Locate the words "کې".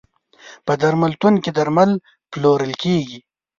1.43-1.51